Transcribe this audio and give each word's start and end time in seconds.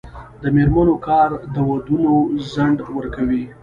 د 0.41 0.43
میرمنو 0.55 0.95
کار 1.07 1.29
د 1.53 1.55
ودونو 1.69 2.13
ځنډ 2.51 2.77
ورکوي. 2.97 3.43